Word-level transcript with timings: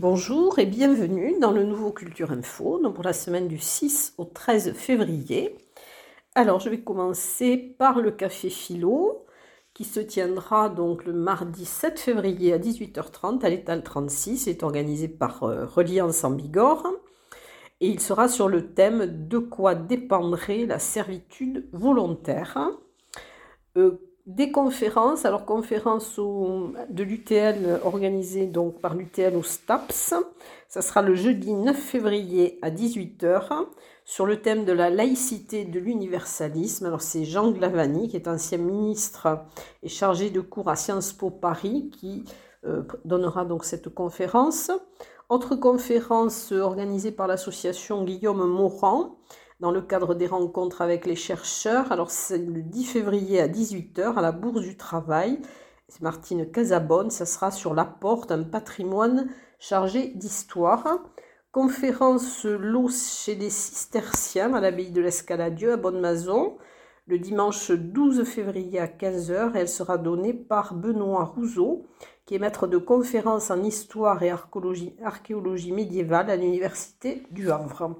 Bonjour 0.00 0.58
et 0.58 0.64
bienvenue 0.64 1.38
dans 1.40 1.52
le 1.52 1.62
nouveau 1.62 1.92
Culture 1.92 2.30
Info 2.30 2.78
donc 2.78 2.94
pour 2.94 3.04
la 3.04 3.12
semaine 3.12 3.48
du 3.48 3.58
6 3.58 4.14
au 4.16 4.24
13 4.24 4.72
février. 4.72 5.58
Alors 6.34 6.58
je 6.58 6.70
vais 6.70 6.80
commencer 6.80 7.58
par 7.58 8.00
le 8.00 8.10
café 8.10 8.48
philo 8.48 9.26
qui 9.74 9.84
se 9.84 10.00
tiendra 10.00 10.70
donc 10.70 11.04
le 11.04 11.12
mardi 11.12 11.66
7 11.66 12.00
février 12.00 12.54
à 12.54 12.58
18h30 12.58 13.44
à 13.44 13.50
l'étal 13.50 13.82
36 13.82 14.48
est 14.48 14.62
organisé 14.62 15.06
par 15.06 15.42
euh, 15.42 15.66
Reliance 15.66 16.24
en 16.24 16.30
Bigorre 16.30 16.86
et 17.82 17.88
il 17.88 18.00
sera 18.00 18.26
sur 18.26 18.48
le 18.48 18.72
thème 18.72 19.28
de 19.28 19.36
quoi 19.36 19.74
dépendrait 19.74 20.64
la 20.64 20.78
servitude 20.78 21.68
volontaire? 21.74 22.70
Euh, 23.76 23.98
des 24.34 24.52
conférences, 24.52 25.24
alors 25.24 25.44
conférence 25.44 26.18
de 26.18 27.02
l'UTL 27.02 27.80
organisée 27.84 28.46
donc 28.46 28.80
par 28.80 28.94
l'UTL 28.94 29.36
au 29.36 29.42
STAPS, 29.42 30.14
ça 30.68 30.82
sera 30.82 31.02
le 31.02 31.14
jeudi 31.14 31.52
9 31.52 31.76
février 31.76 32.58
à 32.62 32.70
18h 32.70 33.66
sur 34.04 34.26
le 34.26 34.40
thème 34.40 34.64
de 34.64 34.72
la 34.72 34.88
laïcité 34.88 35.64
de 35.64 35.80
l'universalisme. 35.80 36.86
Alors 36.86 37.02
c'est 37.02 37.24
Jean 37.24 37.50
Glavani 37.50 38.08
qui 38.08 38.16
est 38.16 38.28
ancien 38.28 38.58
ministre 38.58 39.46
et 39.82 39.88
chargé 39.88 40.30
de 40.30 40.40
cours 40.40 40.68
à 40.68 40.76
Sciences 40.76 41.12
Po 41.12 41.30
Paris 41.30 41.90
qui 41.90 42.24
euh, 42.64 42.82
donnera 43.04 43.44
donc 43.44 43.64
cette 43.64 43.88
conférence. 43.88 44.70
Autre 45.28 45.56
conférence 45.56 46.52
organisée 46.52 47.12
par 47.12 47.26
l'association 47.26 48.04
Guillaume 48.04 48.44
Morand 48.44 49.16
dans 49.60 49.70
le 49.70 49.80
cadre 49.82 50.14
des 50.14 50.26
rencontres 50.26 50.82
avec 50.82 51.06
les 51.06 51.16
chercheurs. 51.16 51.92
Alors 51.92 52.10
c'est 52.10 52.38
le 52.38 52.62
10 52.62 52.84
février 52.84 53.40
à 53.40 53.48
18h 53.48 54.14
à 54.14 54.20
la 54.20 54.32
Bourse 54.32 54.62
du 54.62 54.76
Travail. 54.76 55.40
C'est 55.88 56.02
Martine 56.02 56.50
Casabonne, 56.50 57.10
ça 57.10 57.26
sera 57.26 57.50
sur 57.50 57.74
l'apport 57.74 58.26
d'un 58.26 58.42
patrimoine 58.42 59.28
chargé 59.58 60.08
d'histoire. 60.14 61.00
Conférence 61.52 62.44
l'eau 62.44 62.88
chez 62.88 63.34
les 63.34 63.50
cisterciens 63.50 64.54
à 64.54 64.60
l'abbaye 64.60 64.92
de 64.92 65.00
l'Escaladieu 65.00 65.72
à 65.72 65.76
Bonne-Maison 65.76 66.56
le 67.10 67.18
dimanche 67.18 67.72
12 67.72 68.22
février 68.22 68.78
à 68.78 68.86
15h. 68.86 69.50
Elle 69.56 69.68
sera 69.68 69.98
donnée 69.98 70.32
par 70.32 70.74
Benoît 70.74 71.24
Rousseau, 71.24 71.86
qui 72.24 72.36
est 72.36 72.38
maître 72.38 72.68
de 72.68 72.78
conférences 72.78 73.50
en 73.50 73.64
histoire 73.64 74.22
et 74.22 74.30
archéologie 74.30 75.72
médiévale 75.72 76.30
à 76.30 76.36
l'université 76.36 77.24
du 77.32 77.50
Havre. 77.50 77.96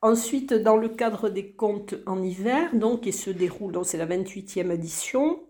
Ensuite, 0.00 0.52
dans 0.52 0.76
le 0.76 0.88
cadre 0.88 1.28
des 1.28 1.50
contes 1.50 1.96
en 2.06 2.22
hiver, 2.22 2.74
donc, 2.74 3.02
qui 3.02 3.12
se 3.12 3.30
déroule, 3.30 3.76
c'est 3.84 3.98
la 3.98 4.06
28e 4.06 4.70
édition, 4.70 5.40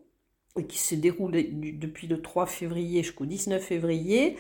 et 0.58 0.66
qui 0.66 0.78
se 0.78 0.94
déroule 0.94 1.32
depuis 1.78 2.06
le 2.06 2.22
3 2.22 2.46
février 2.46 3.02
jusqu'au 3.02 3.26
19 3.26 3.62
février. 3.62 4.36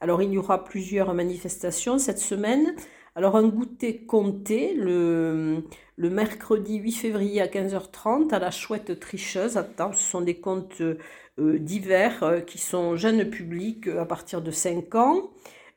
Alors, 0.00 0.22
il 0.22 0.30
y 0.30 0.38
aura 0.38 0.62
plusieurs 0.62 1.12
manifestations 1.12 1.98
cette 1.98 2.20
semaine. 2.20 2.74
Alors, 3.16 3.36
un 3.36 3.48
goûter 3.48 4.04
compté 4.04 4.74
le, 4.74 5.64
mercredi 5.96 6.76
8 6.76 6.92
février 6.92 7.40
à 7.40 7.48
15h30 7.48 8.32
à 8.32 8.38
la 8.38 8.52
Chouette 8.52 9.00
Tricheuse 9.00 9.56
à 9.56 9.66
Ce 9.92 10.10
sont 10.10 10.20
des 10.20 10.38
contes 10.38 10.80
euh, 10.80 11.58
divers 11.58 12.22
euh, 12.22 12.40
qui 12.40 12.58
sont 12.58 12.94
jeunes 12.94 13.28
publics 13.28 13.88
euh, 13.88 14.02
à 14.02 14.06
partir 14.06 14.40
de 14.40 14.52
5 14.52 14.94
ans. 14.94 15.30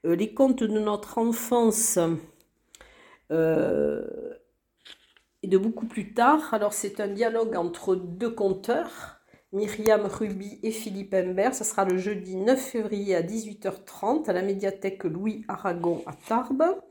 les 0.03 0.33
contes 0.35 0.63
de 0.63 0.79
notre 0.79 1.17
enfance 1.17 1.97
euh, 3.31 4.01
et 5.43 5.47
de 5.47 5.57
beaucoup 5.57 5.87
plus 5.87 6.13
tard. 6.13 6.53
Alors 6.53 6.73
c'est 6.73 6.99
un 6.99 7.07
dialogue 7.07 7.55
entre 7.55 7.95
deux 7.95 8.29
conteurs, 8.29 9.21
Myriam 9.53 10.05
Ruby 10.05 10.59
et 10.63 10.71
Philippe 10.71 11.13
Imbert. 11.13 11.55
Ce 11.55 11.63
sera 11.63 11.85
le 11.85 11.97
jeudi 11.97 12.35
9 12.35 12.59
février 12.59 13.15
à 13.15 13.21
18h30 13.21 14.29
à 14.29 14.33
la 14.33 14.41
médiathèque 14.41 15.03
Louis 15.03 15.43
Aragon 15.47 16.03
à 16.05 16.13
Tarbes. 16.13 16.81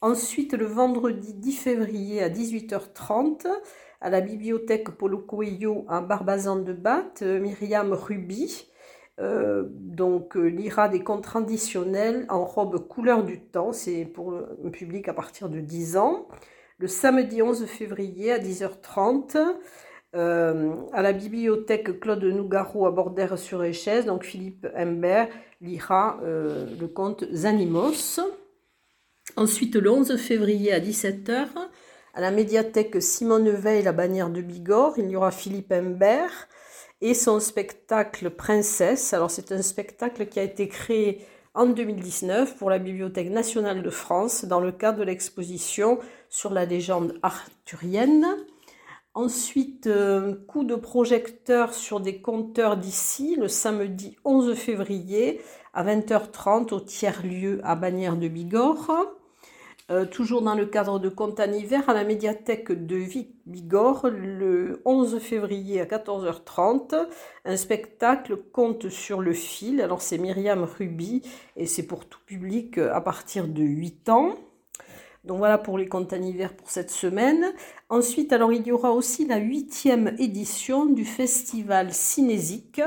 Ensuite, 0.00 0.52
le 0.52 0.66
vendredi 0.66 1.34
10 1.34 1.52
février 1.56 2.22
à 2.22 2.28
18h30 2.28 3.48
à 4.00 4.10
la 4.10 4.20
bibliothèque 4.20 4.90
Polo 4.90 5.18
Coelho 5.18 5.84
à 5.88 6.00
Barbazan 6.00 6.56
de 6.56 6.72
Batte, 6.72 7.22
Myriam 7.22 7.92
Ruby 7.92 8.68
euh, 9.20 9.64
donc 9.68 10.36
euh, 10.36 10.46
lira 10.46 10.88
des 10.88 11.02
contes 11.02 11.24
traditionnels 11.24 12.24
en 12.28 12.44
robe 12.44 12.86
couleur 12.86 13.24
du 13.24 13.40
temps, 13.40 13.72
c'est 13.72 14.04
pour 14.04 14.32
un 14.32 14.70
public 14.70 15.08
à 15.08 15.12
partir 15.12 15.48
de 15.48 15.58
10 15.58 15.96
ans. 15.96 16.28
Le 16.78 16.86
samedi 16.86 17.42
11 17.42 17.66
février 17.66 18.30
à 18.30 18.38
10h30, 18.38 19.36
euh, 20.14 20.72
à 20.92 21.02
la 21.02 21.12
bibliothèque 21.12 21.98
Claude 21.98 22.22
Nougaro 22.22 22.86
à 22.86 22.92
Bordère-sur-Échèze, 22.92 24.06
donc 24.06 24.22
Philippe 24.22 24.68
Humbert 24.76 25.28
lira 25.60 26.20
le 26.22 26.86
conte 26.86 27.24
Zanimos. 27.32 28.20
Ensuite, 29.36 29.74
le 29.74 29.90
11 29.90 30.16
février 30.16 30.72
à 30.72 30.78
17h, 30.78 31.48
à 32.14 32.20
la 32.20 32.30
médiathèque 32.30 33.02
Simone 33.02 33.50
Veil, 33.50 33.82
la 33.82 33.92
bannière 33.92 34.30
de 34.30 34.40
Bigorre, 34.40 34.94
il 34.98 35.10
y 35.10 35.16
aura 35.16 35.32
Philippe 35.32 35.72
Humbert 35.72 36.48
et 37.00 37.14
son 37.14 37.40
spectacle 37.40 38.30
Princesse. 38.30 39.12
Alors 39.12 39.30
c'est 39.30 39.52
un 39.52 39.62
spectacle 39.62 40.26
qui 40.26 40.40
a 40.40 40.42
été 40.42 40.68
créé 40.68 41.24
en 41.54 41.66
2019 41.66 42.56
pour 42.56 42.70
la 42.70 42.78
Bibliothèque 42.78 43.30
nationale 43.30 43.82
de 43.82 43.90
France 43.90 44.44
dans 44.44 44.60
le 44.60 44.72
cadre 44.72 44.98
de 44.98 45.04
l'exposition 45.04 45.98
sur 46.28 46.52
la 46.52 46.64
légende 46.64 47.18
arthurienne. 47.22 48.26
Ensuite, 49.14 49.88
euh, 49.88 50.36
coup 50.46 50.62
de 50.62 50.76
projecteur 50.76 51.74
sur 51.74 51.98
des 51.98 52.20
compteurs 52.20 52.76
d'ici 52.76 53.34
le 53.36 53.48
samedi 53.48 54.16
11 54.24 54.54
février 54.54 55.40
à 55.74 55.82
20h30 55.82 56.72
au 56.72 56.80
tiers-lieu 56.80 57.60
à 57.64 57.74
Bagnères 57.74 58.16
de 58.16 58.28
Bigorre. 58.28 59.17
Euh, 59.90 60.04
toujours 60.04 60.42
dans 60.42 60.54
le 60.54 60.66
cadre 60.66 60.98
de 60.98 61.08
Conte 61.08 61.40
en 61.40 61.50
hiver, 61.50 61.88
à 61.88 61.94
la 61.94 62.04
médiathèque 62.04 62.72
de 62.72 63.02
Bigorre, 63.46 64.10
le 64.10 64.82
11 64.84 65.18
février 65.18 65.80
à 65.80 65.86
14h30, 65.86 67.08
un 67.46 67.56
spectacle 67.56 68.36
Conte 68.36 68.90
sur 68.90 69.22
le 69.22 69.32
fil. 69.32 69.80
Alors 69.80 70.02
c'est 70.02 70.18
Myriam 70.18 70.64
Ruby 70.64 71.22
et 71.56 71.64
c'est 71.64 71.86
pour 71.86 72.04
tout 72.04 72.20
public 72.26 72.76
euh, 72.76 72.92
à 72.92 73.00
partir 73.00 73.48
de 73.48 73.62
8 73.62 74.10
ans. 74.10 74.34
Donc 75.24 75.38
voilà 75.38 75.56
pour 75.56 75.78
les 75.78 75.88
contes 75.88 76.12
en 76.12 76.22
hiver 76.22 76.54
pour 76.54 76.70
cette 76.70 76.90
semaine. 76.90 77.52
Ensuite, 77.88 78.32
alors 78.32 78.52
il 78.52 78.66
y 78.66 78.72
aura 78.72 78.92
aussi 78.92 79.26
la 79.26 79.38
huitième 79.38 80.14
édition 80.18 80.86
du 80.86 81.04
festival 81.04 81.92
cinésique 81.92 82.80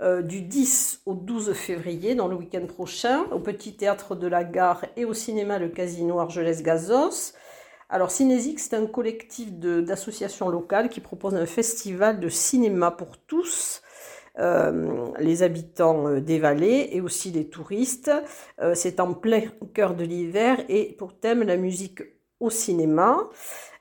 euh, 0.00 0.22
du 0.22 0.42
10 0.42 1.02
au 1.06 1.14
12 1.14 1.52
février, 1.54 2.14
dans 2.14 2.28
le 2.28 2.36
week-end 2.36 2.66
prochain, 2.66 3.24
au 3.32 3.40
Petit 3.40 3.76
Théâtre 3.76 4.14
de 4.14 4.28
la 4.28 4.44
Gare 4.44 4.84
et 4.96 5.04
au 5.04 5.12
cinéma 5.12 5.58
Le 5.58 5.68
Casino 5.68 6.20
Argelès-Gazos. 6.20 7.32
Alors 7.88 8.12
Cinésique, 8.12 8.60
c'est 8.60 8.76
un 8.76 8.86
collectif 8.86 9.52
d'associations 9.52 10.50
locales 10.50 10.88
qui 10.88 11.00
propose 11.00 11.34
un 11.34 11.46
festival 11.46 12.20
de 12.20 12.28
cinéma 12.28 12.92
pour 12.92 13.18
tous. 13.18 13.82
Euh, 14.38 15.06
les 15.18 15.42
habitants 15.42 16.06
euh, 16.06 16.20
des 16.20 16.38
vallées 16.38 16.90
et 16.92 17.00
aussi 17.00 17.32
les 17.32 17.48
touristes. 17.48 18.12
c'est 18.74 19.00
en 19.00 19.14
plein 19.14 19.42
cœur 19.74 19.94
de 19.96 20.04
l'hiver 20.04 20.58
et 20.68 20.94
pour 20.96 21.18
thème 21.18 21.42
la 21.42 21.56
musique 21.56 22.02
au 22.38 22.50
cinéma. 22.50 23.28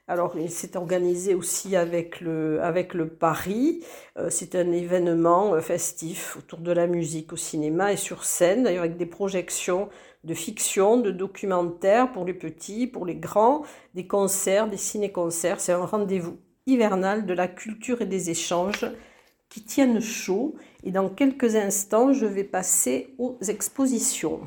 Alors, 0.10 0.38
il 0.38 0.50
s'est 0.50 0.78
organisé 0.78 1.36
aussi 1.36 1.76
avec 1.76 2.22
le, 2.22 3.08
Paris. 3.20 3.84
Euh, 4.18 4.30
c'est 4.30 4.56
un 4.56 4.72
événement 4.72 5.54
euh, 5.54 5.60
festif 5.60 6.38
autour 6.38 6.60
de 6.60 6.72
la 6.72 6.88
musique 6.88 7.34
au 7.34 7.36
cinéma 7.36 7.92
et 7.92 7.98
sur 7.98 8.24
scène, 8.24 8.64
d'ailleurs 8.64 8.86
avec 8.86 8.96
des 8.96 9.06
projections 9.06 9.90
de 10.24 10.34
fiction, 10.34 10.98
de 10.98 11.12
documentaires 11.12 12.14
pour 12.14 12.24
les 12.24 12.34
petits, 12.34 12.88
pour 12.88 13.06
les 13.06 13.16
grands, 13.16 13.64
des 13.96 14.08
concerts, 14.08 14.70
des 14.70 14.78
ciné-concerts. 14.78 15.60
C'est 15.60 15.74
un 15.74 15.86
rendez-vous 15.86 16.38
hivernal 16.68 17.26
de 17.26 17.34
la 17.34 17.50
culture 17.50 18.02
et 18.02 18.06
des 18.06 18.30
échanges 18.30 18.86
qui 19.50 19.64
tiennent 19.66 20.00
chaud. 20.00 20.56
Et 20.84 20.92
dans 20.92 21.10
quelques 21.10 21.58
instants, 21.58 22.14
je 22.14 22.26
vais 22.26 22.46
passer 22.46 23.14
aux 23.18 23.38
expositions. 23.46 24.40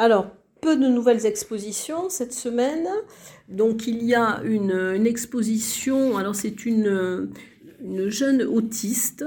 Alors, 0.00 0.34
peu 0.62 0.78
de 0.78 0.88
nouvelles 0.88 1.26
expositions 1.26 2.08
cette 2.08 2.32
semaine. 2.32 2.88
Donc, 3.50 3.86
il 3.86 4.02
y 4.02 4.14
a 4.14 4.40
une, 4.44 5.06
exposition. 5.06 6.16
Alors, 6.16 6.34
c'est 6.34 6.64
une, 6.64 7.28
jeune 8.08 8.42
autiste 8.42 9.26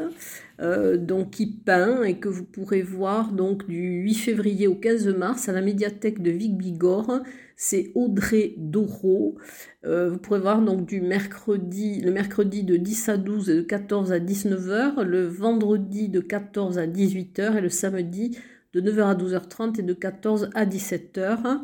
euh, 0.59 0.97
qui 1.31 1.45
peint 1.45 2.01
et 2.01 2.15
que 2.15 2.27
vous 2.27 2.43
pourrez 2.43 2.81
voir 2.81 3.33
donc 3.33 3.67
du 3.67 4.01
8 4.01 4.15
février 4.15 4.65
au 4.65 4.73
15 4.73 5.09
mars 5.09 5.47
à 5.47 5.51
la 5.51 5.61
médiathèque 5.61 6.23
de 6.23 6.31
Vic-Bigorre. 6.31 7.21
C'est 7.55 7.91
Audrey 7.93 8.55
Doro. 8.57 9.35
Euh, 9.85 10.09
vous 10.09 10.17
pourrez 10.17 10.39
voir 10.39 10.59
donc 10.59 10.87
du 10.87 11.01
mercredi, 11.01 12.01
le 12.01 12.09
mercredi 12.11 12.63
de 12.63 12.77
10 12.77 13.09
à 13.09 13.17
12 13.17 13.49
et 13.51 13.55
de 13.57 13.61
14 13.61 14.11
à 14.11 14.17
19h, 14.17 15.03
le 15.03 15.27
vendredi 15.27 16.09
de 16.09 16.19
14 16.19 16.79
à 16.79 16.87
18h 16.87 17.57
et 17.57 17.61
le 17.61 17.69
samedi 17.69 18.35
de 18.73 18.81
9h 18.81 19.03
à 19.03 19.15
12h30 19.15 19.79
et 19.79 19.83
de 19.83 19.93
14 19.93 20.49
à 20.53 20.65
17h. 20.65 21.61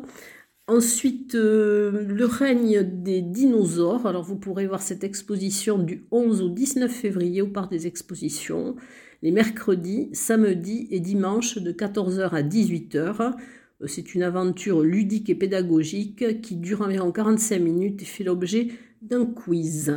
Ensuite, 0.66 1.34
euh, 1.34 2.04
le 2.06 2.24
règne 2.26 2.82
des 2.84 3.22
dinosaures. 3.22 4.06
Alors, 4.06 4.22
vous 4.22 4.36
pourrez 4.36 4.68
voir 4.68 4.80
cette 4.80 5.02
exposition 5.02 5.78
du 5.78 6.06
11 6.12 6.42
au 6.42 6.48
19 6.48 6.90
février 6.90 7.42
au 7.42 7.48
Parc 7.48 7.72
des 7.72 7.88
Expositions, 7.88 8.76
les 9.22 9.32
mercredis, 9.32 10.10
samedis 10.12 10.86
et 10.92 11.00
dimanches 11.00 11.58
de 11.58 11.72
14h 11.72 12.30
à 12.30 12.42
18h. 12.42 13.34
Euh, 13.82 13.86
c'est 13.88 14.14
une 14.14 14.22
aventure 14.22 14.82
ludique 14.82 15.28
et 15.28 15.34
pédagogique 15.34 16.40
qui 16.40 16.54
dure 16.54 16.82
environ 16.82 17.10
45 17.10 17.58
minutes 17.58 18.02
et 18.02 18.06
fait 18.06 18.24
l'objet 18.24 18.68
d'un 19.02 19.26
quiz. 19.26 19.96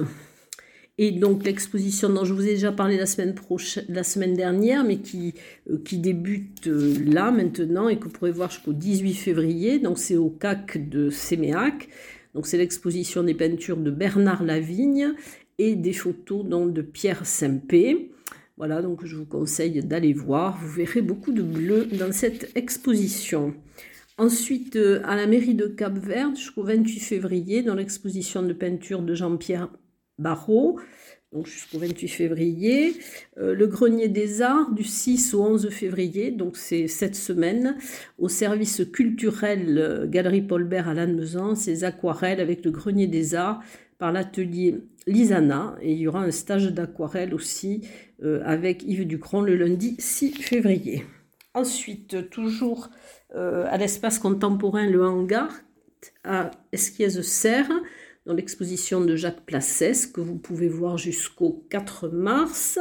Et 0.99 1.11
donc 1.11 1.43
l'exposition 1.43 2.09
dont 2.09 2.23
je 2.23 2.33
vous 2.33 2.43
ai 2.43 2.53
déjà 2.53 2.71
parlé 2.71 2.97
la 2.97 3.07
semaine, 3.07 3.33
prochaine, 3.33 3.85
la 3.89 4.03
semaine 4.03 4.35
dernière, 4.35 4.83
mais 4.83 4.97
qui, 4.97 5.33
euh, 5.69 5.79
qui 5.83 5.97
débute 5.97 6.67
euh, 6.67 6.95
là 7.05 7.31
maintenant 7.31 7.89
et 7.89 7.97
que 7.97 8.03
vous 8.03 8.11
pourrez 8.11 8.31
voir 8.31 8.51
jusqu'au 8.51 8.73
18 8.73 9.13
février, 9.15 9.79
donc 9.79 9.97
c'est 9.97 10.17
au 10.17 10.29
CAC 10.29 10.89
de 10.89 11.09
Séméac. 11.09 11.89
Donc 12.35 12.45
c'est 12.45 12.57
l'exposition 12.57 13.23
des 13.23 13.33
peintures 13.33 13.77
de 13.77 13.89
Bernard 13.89 14.43
Lavigne 14.43 15.13
et 15.57 15.75
des 15.75 15.93
photos 15.93 16.45
donc, 16.45 16.73
de 16.73 16.81
Pierre 16.83 17.25
Sempé. 17.25 18.11
Voilà, 18.57 18.83
donc 18.83 19.03
je 19.03 19.15
vous 19.15 19.25
conseille 19.25 19.83
d'aller 19.83 20.13
voir. 20.13 20.59
Vous 20.61 20.69
verrez 20.69 21.01
beaucoup 21.01 21.31
de 21.31 21.41
bleu 21.41 21.85
dans 21.85 22.11
cette 22.11 22.55
exposition. 22.55 23.55
Ensuite, 24.19 24.75
euh, 24.75 25.01
à 25.05 25.15
la 25.15 25.25
mairie 25.25 25.55
de 25.55 25.65
Cap-Vert, 25.65 26.35
jusqu'au 26.35 26.63
28 26.63 26.99
février, 26.99 27.63
dans 27.63 27.73
l'exposition 27.73 28.43
de 28.43 28.53
peinture 28.53 29.01
de 29.01 29.15
Jean-Pierre 29.15 29.69
Barrault, 30.19 30.79
donc 31.33 31.47
jusqu'au 31.47 31.79
28 31.79 32.07
février. 32.07 32.93
Euh, 33.37 33.55
le 33.55 33.67
Grenier 33.67 34.07
des 34.07 34.41
Arts 34.41 34.71
du 34.71 34.83
6 34.83 35.33
au 35.33 35.43
11 35.43 35.69
février, 35.69 36.31
donc 36.31 36.57
c'est 36.57 36.87
cette 36.87 37.15
semaine, 37.15 37.75
au 38.19 38.29
service 38.29 38.83
culturel 38.91 39.77
euh, 39.77 40.07
Galerie 40.07 40.43
Paul 40.43 40.63
Bert 40.63 40.87
à 40.87 40.93
Lannemezan, 40.93 41.55
ces 41.55 41.83
aquarelles 41.83 42.39
avec 42.39 42.63
le 42.63 42.71
Grenier 42.71 43.07
des 43.07 43.35
Arts 43.35 43.61
par 43.97 44.11
l'atelier 44.11 44.81
Lisana. 45.07 45.75
Et 45.81 45.93
il 45.93 45.99
y 45.99 46.07
aura 46.07 46.21
un 46.21 46.31
stage 46.31 46.71
d'aquarelle 46.71 47.33
aussi 47.33 47.81
euh, 48.23 48.41
avec 48.45 48.83
Yves 48.83 49.07
Ducron 49.07 49.41
le 49.41 49.55
lundi 49.55 49.95
6 49.97 50.33
février. 50.33 51.03
Ensuite, 51.55 52.29
toujours 52.29 52.89
à 53.35 53.77
l'espace 53.77 54.19
contemporain 54.19 54.87
Le 54.87 55.03
Hangar 55.03 55.49
à 56.23 56.51
Esquiez-Serre, 56.71 57.69
dans 58.25 58.33
l'exposition 58.33 59.01
de 59.01 59.15
Jacques 59.15 59.45
Placès 59.45 60.11
que 60.13 60.21
vous 60.21 60.37
pouvez 60.37 60.69
voir 60.69 60.97
jusqu'au 60.97 61.65
4 61.69 62.09
mars. 62.09 62.79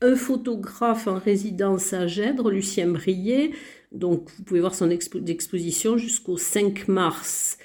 Un 0.00 0.16
photographe 0.16 1.06
en 1.06 1.18
résidence 1.18 1.92
à 1.92 2.06
Gèdre, 2.06 2.50
Lucien 2.50 2.88
Brier. 2.88 3.52
Donc 3.92 4.30
vous 4.36 4.44
pouvez 4.44 4.60
voir 4.60 4.74
son 4.74 4.90
exposition 4.90 5.96
jusqu'au 5.96 6.36
5 6.36 6.88
mars 6.88 7.58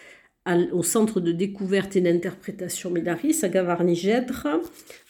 au 0.71 0.83
Centre 0.83 1.19
de 1.19 1.31
découverte 1.31 1.95
et 1.95 2.01
d'interprétation 2.01 2.89
Mélaris 2.89 3.39
à 3.43 3.49
Gavarnie-Gèdre, 3.49 4.61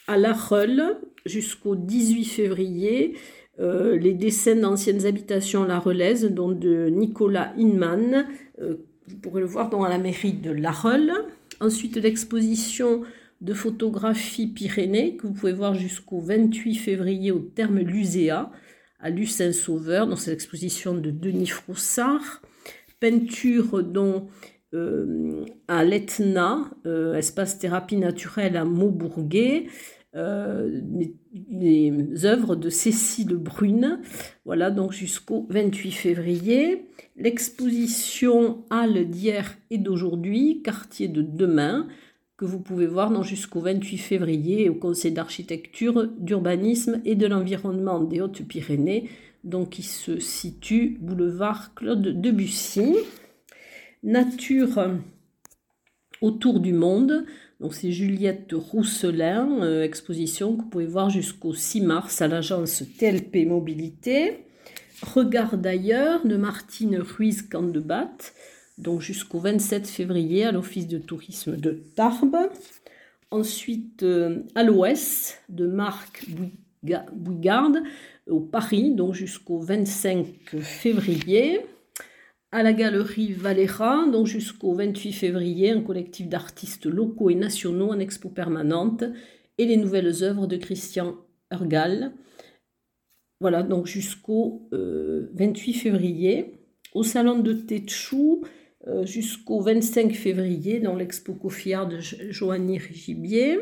à 0.08 0.16
La 0.16 0.32
Reule 0.32 0.96
jusqu'au 1.26 1.76
18 1.76 2.24
février. 2.24 3.16
Euh, 3.60 3.96
les 3.96 4.14
dessins 4.14 4.56
d'anciennes 4.56 5.06
habitations 5.06 5.64
La 5.64 5.78
Relaise, 5.78 6.24
dont 6.24 6.50
de 6.50 6.88
Nicolas 6.88 7.52
Inman. 7.56 8.26
Euh, 8.60 8.76
vous 9.06 9.16
pourrez 9.16 9.40
le 9.40 9.46
voir 9.46 9.68
dans 9.70 9.86
la 9.86 9.98
mairie 9.98 10.34
de 10.34 10.50
La 10.50 10.70
Reule. 10.70 11.12
Ensuite, 11.60 11.96
l'exposition 11.96 13.02
de 13.40 13.54
photographie 13.54 14.48
Pyrénées 14.48 15.16
que 15.16 15.26
vous 15.26 15.32
pouvez 15.32 15.52
voir 15.52 15.74
jusqu'au 15.74 16.20
28 16.20 16.74
février 16.74 17.30
au 17.30 17.38
terme 17.38 17.78
Luséa 17.78 18.50
à 19.00 19.10
Lucin-Sauveur, 19.10 20.06
dans 20.06 20.16
cette 20.16 20.34
exposition 20.34 20.94
de 20.94 21.10
Denis 21.10 21.46
Froussard. 21.46 22.42
Peinture 23.00 23.84
dont 23.84 24.26
euh, 24.74 25.44
à 25.68 25.84
l'Etna, 25.84 26.68
euh, 26.84 27.14
espace 27.14 27.58
thérapie 27.58 27.96
naturelle 27.96 28.56
à 28.56 28.64
Maubourguet. 28.64 29.66
Euh, 30.16 30.80
les, 31.50 32.24
œuvres 32.24 32.56
de 32.56 32.68
Cécile 32.68 33.36
Brune. 33.36 34.00
Voilà, 34.44 34.70
donc 34.70 34.92
jusqu'au 34.92 35.46
28 35.50 35.92
février. 35.92 36.87
L'exposition 37.18 38.64
Halle 38.70 39.10
d'hier 39.10 39.58
et 39.70 39.78
d'aujourd'hui, 39.78 40.62
quartier 40.62 41.08
de 41.08 41.20
demain, 41.20 41.88
que 42.36 42.44
vous 42.44 42.60
pouvez 42.60 42.86
voir 42.86 43.24
jusqu'au 43.24 43.58
28 43.58 43.98
février 43.98 44.68
au 44.68 44.74
Conseil 44.76 45.10
d'architecture, 45.10 46.06
d'urbanisme 46.18 47.02
et 47.04 47.16
de 47.16 47.26
l'environnement 47.26 48.04
des 48.04 48.20
Hautes-Pyrénées, 48.20 49.10
donc 49.42 49.70
qui 49.70 49.82
se 49.82 50.20
situe 50.20 50.96
boulevard 51.00 51.74
Claude 51.74 52.20
Debussy. 52.20 52.94
Nature 54.04 54.80
autour 56.20 56.60
du 56.60 56.72
monde, 56.72 57.26
donc 57.58 57.74
c'est 57.74 57.90
Juliette 57.90 58.52
Rousselin, 58.52 59.62
euh, 59.62 59.82
exposition 59.82 60.54
que 60.54 60.62
vous 60.62 60.68
pouvez 60.68 60.86
voir 60.86 61.10
jusqu'au 61.10 61.52
6 61.52 61.80
mars 61.80 62.22
à 62.22 62.28
l'agence 62.28 62.84
TLP 62.96 63.44
Mobilité. 63.44 64.44
Regard 65.02 65.56
d'ailleurs 65.56 66.26
de 66.26 66.36
Martine 66.36 66.98
Ruiz 66.98 67.42
Candebat, 67.42 68.16
donc 68.78 69.00
jusqu'au 69.00 69.38
27 69.38 69.86
février 69.86 70.44
à 70.44 70.52
l'Office 70.52 70.88
de 70.88 70.98
tourisme 70.98 71.56
de 71.56 71.70
Tarbes. 71.94 72.50
Ensuite, 73.30 74.02
euh, 74.02 74.40
à 74.54 74.62
l'Ouest 74.62 75.42
de 75.48 75.66
Marc 75.66 76.26
Bouigarde 77.12 77.82
au 78.28 78.40
Paris, 78.40 78.94
donc 78.94 79.14
jusqu'au 79.14 79.58
25 79.60 80.26
février 80.60 81.60
à 82.50 82.62
la 82.62 82.72
galerie 82.72 83.32
Valera, 83.32 84.06
donc 84.10 84.26
jusqu'au 84.26 84.72
28 84.72 85.12
février, 85.12 85.70
un 85.70 85.82
collectif 85.82 86.28
d'artistes 86.28 86.86
locaux 86.86 87.30
et 87.30 87.34
nationaux 87.34 87.90
en 87.90 87.98
expo 87.98 88.30
permanente 88.30 89.04
et 89.58 89.66
les 89.66 89.76
nouvelles 89.76 90.24
œuvres 90.24 90.46
de 90.46 90.56
Christian 90.56 91.16
Ergal. 91.50 92.12
Voilà, 93.40 93.62
donc 93.62 93.86
jusqu'au 93.86 94.68
28 94.72 94.72
euh, 94.72 95.78
février. 95.78 96.54
Au 96.94 97.02
salon 97.02 97.38
de 97.38 97.52
Tétchou, 97.52 98.42
euh, 98.86 99.04
jusqu'au 99.04 99.60
25 99.60 100.12
février, 100.12 100.80
dans 100.80 100.96
l'expo 100.96 101.34
Cofiard 101.34 101.88
de 101.88 102.00
Joanny 102.00 102.78
Rigibier. 102.78 103.60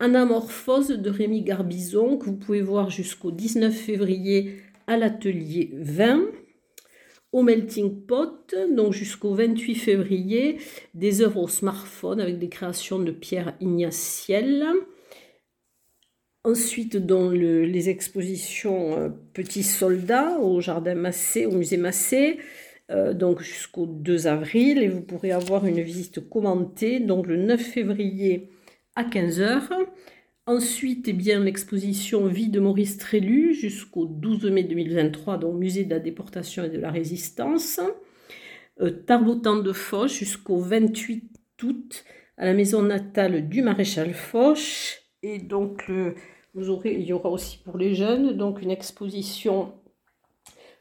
Anamorphose 0.00 0.88
de 0.88 1.10
Rémi 1.10 1.42
Garbizon, 1.42 2.16
que 2.16 2.26
vous 2.26 2.36
pouvez 2.36 2.62
voir 2.62 2.88
jusqu'au 2.88 3.32
19 3.32 3.74
février 3.74 4.56
à 4.86 4.96
l'atelier 4.96 5.70
20 5.74 6.22
au 7.32 7.42
Melting 7.42 8.06
Pot, 8.06 8.54
donc 8.74 8.92
jusqu'au 8.92 9.34
28 9.34 9.74
février, 9.74 10.58
des 10.94 11.20
œuvres 11.20 11.42
au 11.42 11.48
smartphone 11.48 12.20
avec 12.20 12.38
des 12.38 12.48
créations 12.48 12.98
de 12.98 13.10
Pierre 13.10 13.54
Ignatiel. 13.60 14.64
Ensuite, 16.44 16.96
dans 16.96 17.30
les 17.30 17.88
expositions 17.88 18.96
euh, 18.96 19.08
Petits 19.34 19.64
Soldats 19.64 20.38
au 20.38 20.60
Jardin 20.60 20.94
Massé, 20.94 21.46
au 21.46 21.52
musée 21.52 21.76
Massé, 21.76 22.38
euh, 22.90 23.12
donc 23.12 23.42
jusqu'au 23.42 23.86
2 23.86 24.28
avril, 24.28 24.78
et 24.78 24.88
vous 24.88 25.02
pourrez 25.02 25.32
avoir 25.32 25.66
une 25.66 25.80
visite 25.80 26.28
commentée, 26.28 27.00
donc 27.00 27.26
le 27.26 27.36
9 27.36 27.60
février 27.60 28.50
à 28.94 29.04
15h. 29.04 29.68
Ensuite, 30.46 31.08
eh 31.08 31.12
l'exposition 31.12 32.26
Vie 32.26 32.48
de 32.48 32.60
Maurice 32.60 32.96
Trélu 32.96 33.52
jusqu'au 33.52 34.06
12 34.06 34.46
mai 34.46 34.64
2023 34.64 35.36
dans 35.36 35.52
le 35.52 35.58
musée 35.58 35.84
de 35.84 35.90
la 35.90 36.00
déportation 36.00 36.64
et 36.64 36.70
de 36.70 36.78
la 36.78 36.90
résistance. 36.90 37.80
Euh, 38.80 38.90
Tarbotan 38.90 39.56
de 39.56 39.72
Foch 39.72 40.10
jusqu'au 40.10 40.58
28 40.58 41.30
août 41.64 42.04
à 42.38 42.46
la 42.46 42.54
maison 42.54 42.80
natale 42.80 43.48
du 43.48 43.60
maréchal 43.60 44.14
Foch. 44.14 45.07
Et 45.30 45.38
donc, 45.38 45.90
il 45.90 47.02
y 47.02 47.12
aura 47.12 47.28
aussi 47.28 47.58
pour 47.58 47.76
les 47.76 47.94
jeunes 47.94 48.32
donc 48.32 48.62
une 48.62 48.70
exposition 48.70 49.74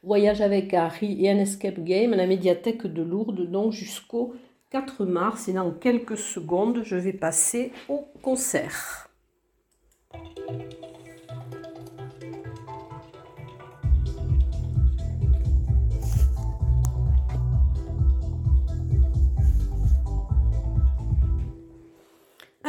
Voyage 0.04 0.40
avec 0.40 0.74
Harry 0.74 1.26
et 1.26 1.30
un 1.30 1.38
escape 1.38 1.84
game 1.84 2.14
à 2.14 2.16
la 2.16 2.28
médiathèque 2.28 2.88
de 2.88 3.02
Lourdes 3.02 3.52
donc 3.52 3.74
jusqu'au 3.74 4.36
4 4.70 5.04
mars. 5.04 5.50
Et 5.50 5.54
dans 5.54 5.72
quelques 5.72 6.18
secondes, 6.18 6.82
je 6.86 6.96
vais 6.96 7.12
passer 7.12 7.74
au 7.90 8.06
concert. 8.22 9.07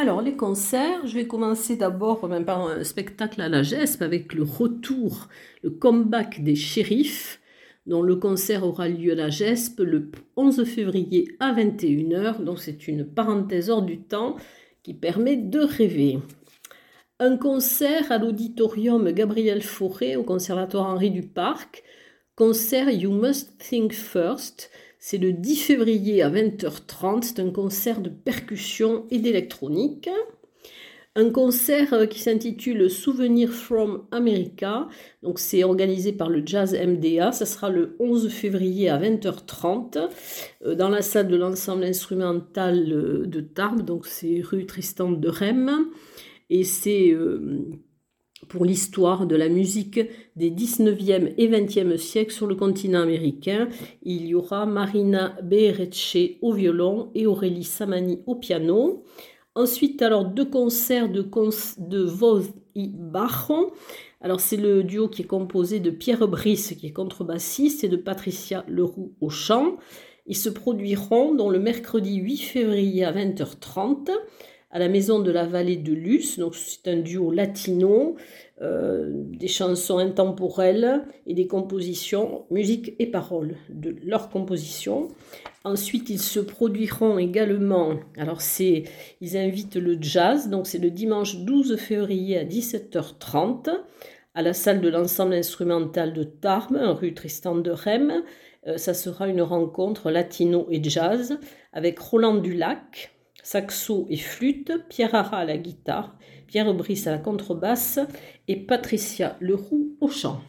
Alors, 0.01 0.23
les 0.23 0.37
concerts, 0.37 1.09
je 1.09 1.15
vais 1.15 1.27
commencer 1.27 1.75
d'abord 1.75 2.21
par 2.47 2.69
un 2.69 2.85
spectacle 2.85 3.41
à 3.41 3.49
la 3.49 3.65
GESP 3.65 4.03
avec 4.03 4.33
le 4.33 4.45
retour, 4.45 5.27
le 5.65 5.71
comeback 5.71 6.45
des 6.45 6.55
shérifs, 6.55 7.41
dont 7.85 8.03
le 8.03 8.15
concert 8.15 8.65
aura 8.65 8.89
lieu 8.89 9.11
à 9.11 9.17
la 9.17 9.29
GESP 9.29 9.81
le 9.81 10.13
11 10.37 10.63
février 10.63 11.35
à 11.41 11.53
21h. 11.53 12.45
Donc, 12.45 12.61
c'est 12.61 12.87
une 12.87 13.05
parenthèse 13.05 13.71
hors 13.71 13.83
du 13.83 13.99
temps 13.99 14.37
qui 14.85 14.95
permet 14.95 15.37
de 15.37 15.59
rêver. 15.59 16.21
Un 17.19 17.37
concert 17.37 18.13
à 18.13 18.19
l'auditorium 18.19 19.11
Gabriel 19.11 19.63
Fauré 19.63 20.15
au 20.15 20.23
Conservatoire 20.23 20.87
Henri 20.87 21.11
du 21.11 21.23
Parc 21.23 21.83
Concert 22.37 22.89
You 22.89 23.11
Must 23.11 23.59
Think 23.59 23.93
First, 23.93 24.71
c'est 24.99 25.19
le 25.19 25.33
10 25.33 25.57
février 25.57 26.23
à 26.23 26.31
20h30, 26.31 27.23
c'est 27.23 27.41
un 27.41 27.51
concert 27.51 28.01
de 28.01 28.09
percussion 28.09 29.07
et 29.11 29.19
d'électronique. 29.19 30.11
Un 31.15 31.31
concert 31.31 31.95
euh, 31.95 32.07
qui 32.07 32.21
s'intitule 32.21 32.89
Souvenir 32.89 33.51
from 33.51 34.05
America, 34.13 34.87
donc 35.23 35.41
c'est 35.41 35.65
organisé 35.65 36.13
par 36.13 36.29
le 36.29 36.43
Jazz 36.47 36.75
MDA, 36.75 37.33
ça 37.33 37.45
sera 37.45 37.71
le 37.71 37.97
11 37.99 38.29
février 38.29 38.89
à 38.89 38.99
20h30 38.99 40.11
euh, 40.65 40.75
dans 40.77 40.89
la 40.89 41.03
salle 41.03 41.27
de 41.27 41.37
l'ensemble 41.37 41.83
instrumental 41.83 42.93
euh, 42.93 43.27
de 43.27 43.41
Tarbes, 43.41 43.83
donc 43.83 44.07
c'est 44.07 44.43
rue 44.43 44.67
Tristan 44.67 45.11
de 45.11 45.29
Rem, 45.29 45.89
et 46.51 46.63
c'est 46.63 47.15
pour 48.49 48.65
l'histoire 48.65 49.27
de 49.27 49.37
la 49.37 49.49
musique 49.49 50.01
des 50.37 50.51
19e 50.51 51.35
et 51.37 51.49
20e 51.49 51.97
siècles 51.97 52.33
sur 52.33 52.47
le 52.47 52.55
continent 52.55 53.01
américain. 53.01 53.69
Il 54.03 54.27
y 54.27 54.35
aura 54.35 54.67
Marina 54.67 55.37
Berecce 55.43 56.39
au 56.43 56.53
violon 56.53 57.11
et 57.15 57.27
Aurélie 57.27 57.65
Samani 57.65 58.21
au 58.27 58.37
piano. 58.37 59.05
Ensuite, 59.55 60.03
alors 60.03 60.25
deux 60.25 60.45
concerts 60.45 61.09
de, 61.09 61.25
Voz 62.05 62.53
et 62.77 62.91
Bajon. 62.95 63.73
Alors 64.21 64.41
c'est 64.41 64.57
le 64.57 64.85
duo 64.85 65.09
qui 65.09 65.23
est 65.23 65.27
composé 65.27 65.81
de 65.81 65.91
Pierre 65.91 66.29
Brice 66.29 66.75
qui 66.79 66.87
est 66.87 66.93
contrebassiste 66.93 67.83
et 67.83 67.89
de 67.89 67.97
Patricia 67.97 68.65
Leroux 68.69 69.15
au 69.21 69.31
chant. 69.31 69.77
Ils 70.27 70.37
se 70.37 70.49
produiront 70.49 71.35
dans 71.35 71.51
le 71.51 71.59
mercredi 71.59 72.17
8 72.17 72.37
février 72.37 73.05
à 73.05 73.13
20h30 73.13 74.11
à 74.71 74.79
la 74.79 74.89
Maison 74.89 75.19
de 75.21 75.31
la 75.31 75.45
Vallée 75.45 75.77
de 75.77 75.93
Luce. 75.93 76.39
Donc 76.39 76.55
c'est 76.55 76.89
un 76.89 76.97
duo 76.97 77.31
latino, 77.31 78.17
euh, 78.61 79.11
des 79.13 79.49
chansons 79.49 79.99
intemporelles 79.99 81.05
et 81.27 81.35
des 81.35 81.47
compositions, 81.47 82.45
musique 82.51 82.95
et 82.99 83.07
paroles 83.07 83.57
de 83.69 83.97
leurs 84.05 84.29
compositions. 84.29 85.09
Ensuite, 85.65 86.11
ils 86.11 86.21
se 86.21 86.41
produiront 86.41 87.19
également, 87.19 87.95
alors 88.17 88.41
c'est, 88.41 88.85
ils 89.21 89.37
invitent 89.37 89.77
le 89.77 89.99
jazz, 90.01 90.49
donc 90.49 90.67
c'est 90.67 90.79
le 90.79 90.91
dimanche 90.91 91.37
12 91.39 91.77
février 91.77 92.39
à 92.39 92.45
17h30 92.45 93.71
à 94.35 94.43
la 94.43 94.53
salle 94.53 94.81
de 94.81 94.89
l'ensemble 94.89 95.35
instrumental 95.35 96.13
de 96.13 96.23
Tarbes, 96.23 96.79
rue 96.81 97.13
Tristan 97.13 97.57
de 97.57 97.71
Rem. 97.71 98.23
Euh, 98.67 98.77
ça 98.77 98.95
sera 98.95 99.29
une 99.29 99.43
rencontre 99.43 100.11
latino 100.11 100.67
et 100.71 100.83
jazz 100.83 101.39
avec 101.73 101.99
Roland 101.99 102.37
Dulac, 102.37 103.11
saxo 103.51 104.07
et 104.11 104.19
flûte, 104.19 104.73
Pierre 104.91 105.15
Hara 105.15 105.39
à 105.39 105.45
la 105.47 105.57
guitare, 105.57 106.15
Pierre 106.47 106.75
Brice 106.75 107.07
à 107.07 107.13
la 107.13 107.19
contrebasse 107.19 107.99
et 108.47 108.57
Patricia 108.57 109.39
Leroux 109.41 109.97
au 110.03 110.09
chant. 110.09 110.43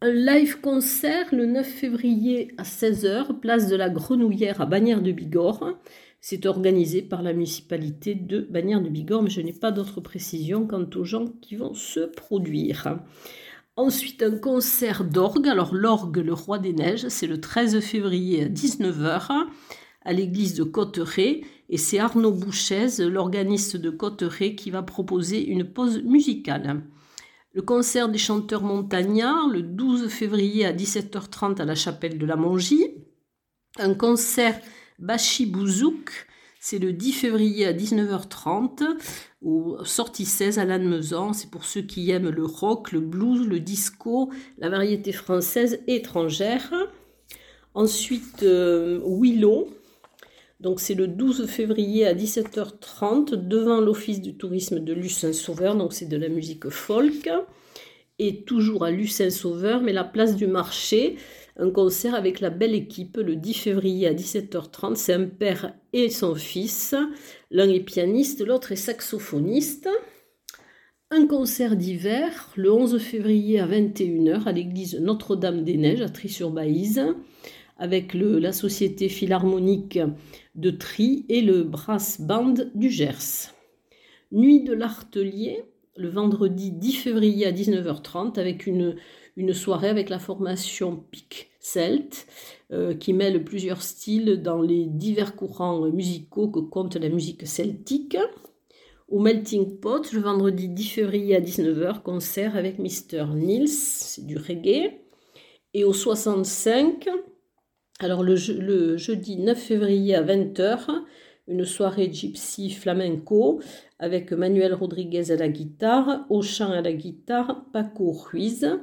Un 0.00 0.12
live 0.12 0.60
concert 0.60 1.26
le 1.32 1.44
9 1.46 1.66
février 1.66 2.54
à 2.56 2.62
16h, 2.62 3.40
place 3.40 3.66
de 3.66 3.74
la 3.74 3.90
Grenouillère 3.90 4.60
à 4.60 4.66
Bagnères 4.66 5.02
de 5.02 5.10
Bigorre. 5.10 5.76
C'est 6.20 6.46
organisé 6.46 7.02
par 7.02 7.20
la 7.20 7.32
municipalité 7.32 8.14
de 8.14 8.42
Bagnères 8.42 8.80
de 8.80 8.88
Bigorre, 8.88 9.24
mais 9.24 9.30
je 9.30 9.40
n'ai 9.40 9.52
pas 9.52 9.72
d'autres 9.72 10.00
précisions 10.00 10.68
quant 10.68 10.86
aux 10.94 11.04
gens 11.04 11.26
qui 11.40 11.56
vont 11.56 11.74
se 11.74 12.00
produire. 12.00 12.96
Ensuite, 13.74 14.22
un 14.22 14.36
concert 14.36 15.02
d'orgue. 15.02 15.48
Alors, 15.48 15.74
l'orgue 15.74 16.18
Le 16.18 16.32
Roi 16.32 16.60
des 16.60 16.74
Neiges, 16.74 17.08
c'est 17.08 17.26
le 17.26 17.40
13 17.40 17.80
février 17.80 18.44
à 18.44 18.48
19h 18.48 19.46
à 20.04 20.12
l'église 20.12 20.54
de 20.54 20.64
Cotteret 20.64 21.42
et 21.68 21.78
c'est 21.78 21.98
Arnaud 21.98 22.32
Bouchez, 22.32 22.88
l'organiste 22.98 23.76
de 23.76 23.90
Cotteret, 23.90 24.54
qui 24.54 24.70
va 24.70 24.82
proposer 24.82 25.42
une 25.46 25.64
pause 25.64 26.02
musicale. 26.02 26.82
Le 27.54 27.62
concert 27.62 28.08
des 28.08 28.18
chanteurs 28.18 28.62
montagnards 28.62 29.48
le 29.48 29.62
12 29.62 30.08
février 30.08 30.64
à 30.66 30.72
17h30 30.72 31.60
à 31.60 31.64
la 31.64 31.74
chapelle 31.74 32.18
de 32.18 32.26
la 32.26 32.36
Mongie. 32.36 32.94
Un 33.78 33.94
concert 33.94 34.60
Bachi 34.98 35.46
Bouzouk, 35.46 36.10
c'est 36.60 36.78
le 36.78 36.92
10 36.92 37.12
février 37.12 37.66
à 37.66 37.72
19h30 37.72 38.84
au 39.42 39.84
sortie 39.84 40.24
16 40.24 40.58
à 40.58 40.64
Lannemezan. 40.64 41.32
C'est 41.32 41.50
pour 41.50 41.64
ceux 41.64 41.82
qui 41.82 42.10
aiment 42.10 42.30
le 42.30 42.44
rock, 42.44 42.92
le 42.92 43.00
blues, 43.00 43.46
le 43.46 43.60
disco, 43.60 44.30
la 44.58 44.68
variété 44.68 45.12
française 45.12 45.80
et 45.86 45.96
étrangère. 45.96 46.72
Ensuite, 47.74 48.42
euh, 48.42 49.00
Willow, 49.04 49.68
donc 50.62 50.78
c'est 50.78 50.94
le 50.94 51.08
12 51.08 51.46
février 51.46 52.06
à 52.06 52.14
17h30 52.14 53.34
devant 53.34 53.80
l'office 53.80 54.20
du 54.20 54.36
tourisme 54.36 54.78
de 54.78 54.92
Lucin-Sauveur. 54.92 55.74
Donc 55.74 55.92
c'est 55.92 56.08
de 56.08 56.16
la 56.16 56.28
musique 56.28 56.68
folk. 56.68 57.28
Et 58.20 58.44
toujours 58.44 58.84
à 58.84 58.92
Lucin-Sauveur, 58.92 59.82
mais 59.82 59.92
la 59.92 60.04
place 60.04 60.36
du 60.36 60.46
marché, 60.46 61.16
un 61.56 61.70
concert 61.70 62.14
avec 62.14 62.38
la 62.38 62.50
belle 62.50 62.74
équipe 62.74 63.16
le 63.16 63.34
10 63.34 63.54
février 63.54 64.06
à 64.06 64.14
17h30. 64.14 64.94
C'est 64.94 65.14
un 65.14 65.26
père 65.26 65.74
et 65.92 66.08
son 66.08 66.36
fils. 66.36 66.94
L'un 67.50 67.68
est 67.68 67.80
pianiste, 67.80 68.46
l'autre 68.46 68.70
est 68.70 68.76
saxophoniste. 68.76 69.88
Un 71.10 71.26
concert 71.26 71.74
d'hiver 71.74 72.50
le 72.54 72.72
11 72.72 72.98
février 72.98 73.58
à 73.58 73.66
21h 73.66 74.44
à 74.46 74.52
l'église 74.52 75.00
Notre-Dame-des-Neiges 75.00 76.02
à 76.02 76.08
Tri-sur-Baïse 76.08 77.02
avec 77.78 78.14
la 78.14 78.52
Société 78.52 79.08
Philharmonique 79.08 79.98
de 80.54 80.70
Tri 80.70 81.24
et 81.28 81.40
le 81.40 81.62
Brass 81.62 82.20
Band 82.20 82.54
du 82.74 82.90
Gers. 82.90 83.52
Nuit 84.30 84.62
de 84.62 84.72
l'Artelier, 84.72 85.64
le 85.96 86.08
vendredi 86.08 86.72
10 86.72 86.92
février 86.94 87.46
à 87.46 87.52
19h30, 87.52 88.38
avec 88.38 88.66
une, 88.66 88.96
une 89.36 89.52
soirée 89.52 89.88
avec 89.88 90.08
la 90.08 90.18
formation 90.18 91.04
Pic 91.10 91.50
Celt, 91.60 92.26
euh, 92.72 92.94
qui 92.94 93.12
mêle 93.12 93.44
plusieurs 93.44 93.82
styles 93.82 94.42
dans 94.42 94.62
les 94.62 94.86
divers 94.86 95.36
courants 95.36 95.86
musicaux 95.90 96.48
que 96.48 96.60
compte 96.60 96.96
la 96.96 97.08
musique 97.08 97.46
celtique. 97.46 98.16
Au 99.08 99.20
Melting 99.20 99.78
Pot, 99.78 100.12
le 100.12 100.20
vendredi 100.20 100.68
10 100.68 100.88
février 100.88 101.36
à 101.36 101.40
19h, 101.40 102.02
concert 102.02 102.56
avec 102.56 102.78
Mr. 102.78 103.26
Nils, 103.34 103.68
c'est 103.68 104.26
du 104.26 104.38
reggae. 104.38 104.98
Et 105.74 105.84
au 105.84 105.92
65, 105.92 107.08
alors 108.02 108.22
le, 108.22 108.36
jeudi 108.96 109.36
9 109.36 109.58
février 109.58 110.14
à 110.14 110.22
20h, 110.22 110.88
une 111.48 111.64
soirée 111.64 112.12
gypsy 112.12 112.70
flamenco 112.70 113.60
avec 113.98 114.32
Manuel 114.32 114.74
Rodriguez 114.74 115.30
à 115.30 115.36
la 115.36 115.48
guitare, 115.48 116.26
au 116.28 116.42
chant 116.42 116.72
à 116.72 116.80
la 116.80 116.92
guitare, 116.92 117.64
Paco 117.72 118.10
Ruiz. 118.12 118.78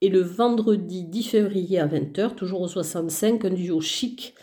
Et 0.00 0.08
le 0.08 0.20
vendredi 0.20 1.04
10 1.04 1.22
février 1.22 1.78
à 1.78 1.86
20h, 1.86 2.34
toujours 2.34 2.62
au 2.62 2.68
65, 2.68 3.44
un 3.44 3.50
duo 3.50 3.80
chic 3.80 4.34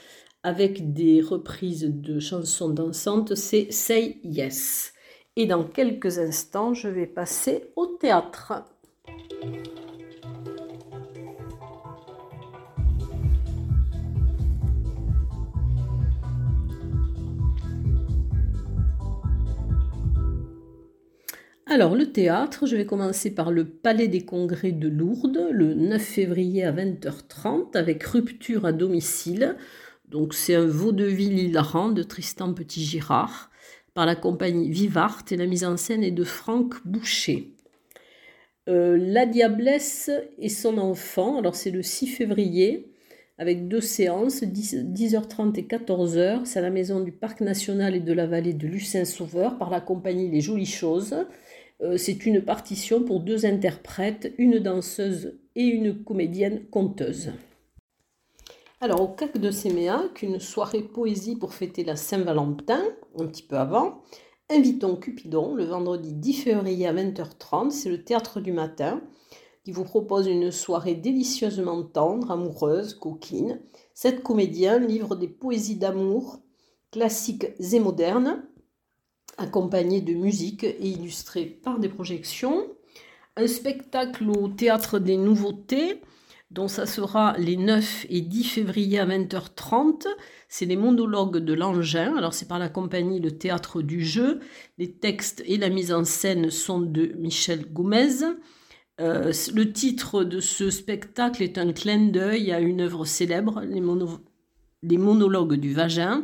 avec 0.43 0.93
des 0.93 1.21
reprises 1.21 1.87
de 1.91 2.19
chansons 2.19 2.69
dansantes, 2.69 3.35
c'est 3.35 3.71
Say 3.71 4.17
Yes. 4.23 4.93
Et 5.35 5.45
dans 5.45 5.63
quelques 5.63 6.17
instants, 6.17 6.73
je 6.73 6.87
vais 6.87 7.05
passer 7.05 7.71
au 7.75 7.85
théâtre. 7.85 8.65
Alors, 21.73 21.95
le 21.95 22.11
théâtre, 22.11 22.65
je 22.65 22.75
vais 22.75 22.85
commencer 22.85 23.33
par 23.33 23.49
le 23.49 23.63
Palais 23.63 24.09
des 24.09 24.25
Congrès 24.25 24.73
de 24.73 24.89
Lourdes, 24.89 25.47
le 25.51 25.73
9 25.73 26.01
février 26.01 26.65
à 26.65 26.73
20h30, 26.73 27.77
avec 27.77 28.03
Rupture 28.03 28.65
à 28.65 28.73
domicile. 28.73 29.55
Donc, 30.09 30.33
c'est 30.33 30.55
un 30.55 30.65
vaudeville 30.65 31.39
hilarant 31.39 31.87
de 31.87 32.03
Tristan 32.03 32.53
Petit-Girard, 32.53 33.49
par 33.93 34.05
la 34.05 34.17
compagnie 34.17 34.69
Vivart, 34.69 35.23
et 35.31 35.37
la 35.37 35.45
mise 35.45 35.63
en 35.63 35.77
scène 35.77 36.03
est 36.03 36.11
de 36.11 36.25
Franck 36.25 36.85
Boucher. 36.85 37.53
Euh, 38.67 38.97
la 38.99 39.25
Diablesse 39.25 40.11
et 40.39 40.49
son 40.49 40.77
enfant, 40.77 41.37
alors 41.37 41.55
c'est 41.55 41.71
le 41.71 41.83
6 41.83 42.07
février, 42.07 42.91
avec 43.37 43.69
deux 43.69 43.79
séances, 43.81 44.43
10, 44.43 44.75
h 45.15 45.27
30 45.27 45.57
et 45.57 45.63
14h. 45.63 46.41
C'est 46.43 46.59
à 46.59 46.61
la 46.61 46.69
maison 46.69 46.99
du 46.99 47.13
Parc 47.13 47.39
national 47.39 47.95
et 47.95 48.01
de 48.01 48.11
la 48.13 48.27
vallée 48.27 48.53
de 48.53 48.67
Lucin-Sauveur 48.67 49.57
par 49.57 49.69
la 49.69 49.79
compagnie 49.79 50.29
Les 50.29 50.41
Jolies 50.41 50.65
Choses. 50.65 51.15
Euh, 51.81 51.97
c'est 51.97 52.25
une 52.25 52.41
partition 52.41 53.03
pour 53.03 53.21
deux 53.21 53.45
interprètes, 53.45 54.33
une 54.38 54.59
danseuse 54.59 55.39
et 55.55 55.63
une 55.63 56.03
comédienne 56.03 56.65
conteuse. 56.69 57.31
Alors, 58.79 59.01
au 59.01 59.07
CAC 59.07 59.38
de 59.38 59.51
Séméac, 59.51 60.21
une 60.21 60.39
soirée 60.39 60.83
poésie 60.83 61.35
pour 61.35 61.53
fêter 61.53 61.83
la 61.83 61.95
Saint-Valentin, 61.95 62.81
un 63.17 63.25
petit 63.27 63.43
peu 63.43 63.57
avant. 63.57 64.01
Invitons 64.50 64.95
Cupidon 64.95 65.55
le 65.55 65.65
vendredi 65.65 66.13
10 66.13 66.33
février 66.33 66.88
à 66.88 66.93
20h30, 66.93 67.69
c'est 67.69 67.89
le 67.89 68.03
théâtre 68.03 68.41
du 68.41 68.51
matin 68.51 69.01
qui 69.63 69.71
vous 69.71 69.83
propose 69.83 70.27
une 70.27 70.51
soirée 70.51 70.95
délicieusement 70.95 71.83
tendre, 71.83 72.31
amoureuse, 72.31 72.95
coquine. 72.95 73.61
Sept 73.93 74.23
comédiens 74.23 74.79
livrent 74.79 75.15
des 75.15 75.27
poésies 75.27 75.77
d'amour 75.77 76.39
classiques 76.91 77.47
et 77.59 77.79
modernes 77.79 78.43
accompagné 79.41 80.01
de 80.01 80.13
musique 80.13 80.63
et 80.63 80.88
illustré 80.88 81.45
par 81.45 81.79
des 81.79 81.89
projections. 81.89 82.67
Un 83.38 83.48
spectacle 83.48 84.29
au 84.29 84.48
théâtre 84.50 85.00
des 85.00 85.17
nouveautés 85.17 86.01
Donc 86.51 86.69
ça 86.69 86.86
sera 86.86 87.36
les 87.38 87.55
9 87.55 88.07
et 88.10 88.21
10 88.21 88.43
février 88.43 89.00
à 89.00 89.05
20h30. 89.05 90.05
C'est 90.50 90.65
les 90.65 90.75
monologues 90.75 91.38
de 91.38 91.53
l'engin. 91.53 92.15
Alors 92.17 92.33
c'est 92.33 92.48
par 92.48 92.60
la 92.60 92.69
compagnie 92.69 93.19
Le 93.19 93.31
Théâtre 93.31 93.81
du 93.81 94.03
Jeu. 94.03 94.39
Les 94.77 94.91
textes 94.91 95.43
et 95.45 95.57
la 95.57 95.69
mise 95.69 95.93
en 95.93 96.03
scène 96.03 96.50
sont 96.50 96.81
de 96.81 97.13
Michel 97.17 97.71
Gomez. 97.71 98.24
Euh, 99.01 99.31
le 99.53 99.71
titre 99.71 100.24
de 100.24 100.39
ce 100.39 100.69
spectacle 100.69 101.41
est 101.41 101.57
un 101.57 101.71
clin 101.74 102.07
d'œil 102.07 102.51
à 102.51 102.60
une 102.60 102.81
œuvre 102.81 103.05
célèbre, 103.05 103.62
les, 103.62 104.98
monologues 104.98 105.55
du 105.55 105.74
vagin, 105.74 106.24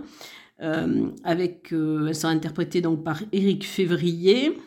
avec, 0.59 1.71
euh, 1.71 2.07
elles 2.07 2.15
sont 2.15 2.27
interprétées 2.27 2.81
donc 2.81 3.03
par 3.03 3.21
Éric 3.31 3.65
Février, 3.65 4.57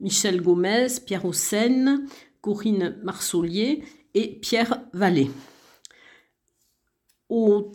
Michel 0.00 0.40
Gomez, 0.40 0.88
Pierre 1.04 1.24
Haussen, 1.24 2.06
Corinne 2.40 2.96
Marsolier 3.02 3.82
et 4.14 4.38
Pierre 4.40 4.82
Vallée. 4.92 5.30
Au 7.28 7.72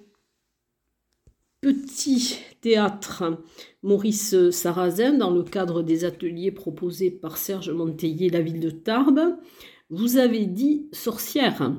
petit 1.62 2.40
théâtre 2.62 3.44
Maurice 3.82 4.50
Sarrazin, 4.52 5.14
dans 5.14 5.32
le 5.32 5.44
cadre 5.44 5.84
des 5.84 6.06
ateliers 6.06 6.52
proposés 6.52 7.12
par 7.12 7.38
Serge 7.38 7.70
Monteiller, 7.70 8.30
la 8.30 8.42
ville 8.42 8.60
de 8.60 8.70
Tarbes, 8.70 9.38
vous 9.90 10.18
avez 10.18 10.46
dit 10.46 10.88
sorcière 10.92 11.74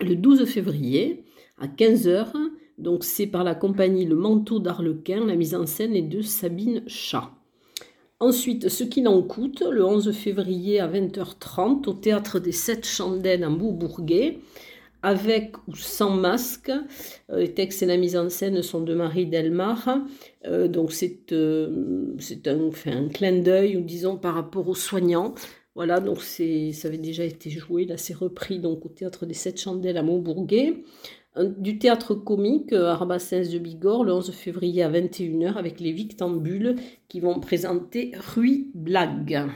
le 0.00 0.14
12 0.14 0.44
février 0.46 1.24
à 1.58 1.66
15h 1.66 2.32
donc 2.78 3.04
c'est 3.04 3.26
par 3.26 3.44
la 3.44 3.54
compagnie 3.54 4.04
Le 4.04 4.16
Manteau 4.16 4.58
d'Arlequin, 4.58 5.24
la 5.26 5.36
mise 5.36 5.54
en 5.54 5.66
scène 5.66 5.94
est 5.94 6.02
de 6.02 6.22
Sabine 6.22 6.82
Chat. 6.86 7.30
Ensuite, 8.20 8.68
ce 8.68 8.84
qu'il 8.84 9.08
en 9.08 9.22
coûte, 9.22 9.62
le 9.68 9.84
11 9.84 10.12
février 10.12 10.80
à 10.80 10.88
20h30 10.88 11.88
au 11.88 11.92
théâtre 11.92 12.38
des 12.38 12.52
Sept 12.52 12.86
Chandelles 12.86 13.44
en 13.44 13.50
Beaubourguet, 13.50 14.38
avec 15.02 15.56
ou 15.68 15.76
sans 15.76 16.10
masque. 16.10 16.70
Euh, 17.30 17.40
les 17.40 17.52
textes 17.52 17.82
et 17.82 17.86
la 17.86 17.98
mise 17.98 18.16
en 18.16 18.30
scène 18.30 18.62
sont 18.62 18.80
de 18.80 18.94
Marie 18.94 19.26
Delmar. 19.26 19.98
Euh, 20.46 20.68
donc 20.68 20.92
c'est 20.92 21.32
euh, 21.32 22.16
un, 22.46 23.08
clin 23.08 23.38
d'œil, 23.40 23.82
disons 23.82 24.16
par 24.16 24.34
rapport 24.34 24.66
aux 24.68 24.74
soignants. 24.74 25.34
Voilà, 25.74 26.00
donc 26.00 26.22
ça 26.22 26.44
avait 26.88 26.98
déjà 26.98 27.24
été 27.24 27.50
joué, 27.50 27.84
là 27.84 27.96
c'est 27.96 28.14
repris 28.14 28.60
donc 28.60 28.86
au 28.86 28.88
théâtre 28.88 29.26
des 29.26 29.34
Sept 29.34 29.60
Chandelles 29.60 29.96
à 29.96 30.04
Montbourguet 30.04 30.84
du 31.36 31.78
théâtre 31.78 32.14
comique 32.14 32.72
euh, 32.72 32.90
à 32.90 32.94
Rabassens 32.94 33.50
de 33.52 33.58
Bigorre 33.58 34.04
le 34.04 34.12
11 34.12 34.30
février 34.32 34.82
à 34.82 34.90
21h 34.90 35.54
avec 35.54 35.80
les 35.80 35.92
Victambules 35.92 36.76
qui 37.08 37.20
vont 37.20 37.40
présenter 37.40 38.12
Rui 38.34 38.70
Blague. 38.74 39.48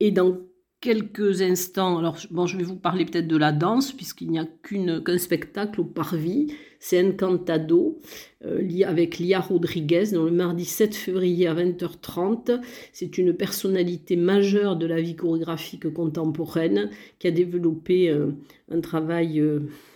Et 0.00 0.10
dans 0.10 0.38
quelques 0.80 1.40
instants, 1.40 1.98
alors 1.98 2.18
bon, 2.30 2.46
je 2.46 2.58
vais 2.58 2.64
vous 2.64 2.76
parler 2.76 3.06
peut-être 3.06 3.28
de 3.28 3.36
la 3.36 3.52
danse 3.52 3.92
puisqu'il 3.92 4.30
n'y 4.30 4.38
a 4.38 4.44
qu'un 4.44 5.16
spectacle 5.16 5.80
au 5.80 5.84
Parvis, 5.84 6.48
c'est 6.80 7.02
Encantado 7.02 8.00
euh, 8.44 8.82
avec 8.84 9.18
Lia 9.18 9.40
Rodriguez 9.40 10.10
dans 10.12 10.24
le 10.24 10.32
mardi 10.32 10.64
7 10.64 10.94
février 10.94 11.46
à 11.46 11.54
20h30. 11.54 12.60
C'est 12.92 13.16
une 13.16 13.32
personnalité 13.32 14.16
majeure 14.16 14.76
de 14.76 14.86
la 14.86 15.00
vie 15.00 15.14
chorégraphique 15.16 15.90
contemporaine 15.94 16.90
qui 17.20 17.28
a 17.28 17.30
développé 17.30 18.10
euh, 18.10 18.32
un 18.70 18.80
travail 18.80 19.40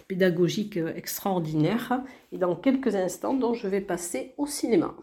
pédagogique 0.08 0.76
extraordinaire 0.76 2.02
et 2.32 2.38
dans 2.38 2.56
quelques 2.56 2.94
instants 2.94 3.34
dont 3.34 3.54
je 3.54 3.68
vais 3.68 3.80
passer 3.80 4.34
au 4.38 4.46
cinéma. 4.46 4.94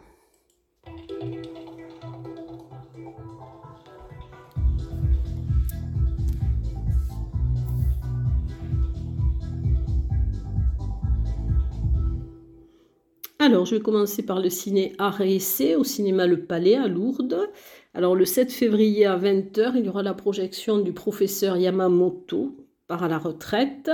Alors, 13.45 13.65
je 13.65 13.75
vais 13.75 13.82
commencer 13.82 14.23
par 14.23 14.39
le 14.39 14.49
ciné 14.49 14.93
Art 14.99 15.19
et 15.19 15.36
Essai 15.36 15.75
au 15.75 15.84
cinéma 15.84 16.28
Le 16.28 16.45
Palais 16.45 16.75
à 16.75 16.88
Lourdes. 16.88 17.49
Alors, 17.93 18.15
le 18.15 18.23
7 18.23 18.54
février 18.54 19.06
à 19.06 19.17
20h, 19.17 19.73
il 19.75 19.86
y 19.86 19.89
aura 19.89 20.01
la 20.01 20.13
projection 20.13 20.80
du 20.80 20.93
professeur 20.93 21.58
Yamamoto, 21.58 22.56
part 22.88 23.04
à 23.04 23.08
la 23.08 23.17
retraite. 23.17 23.89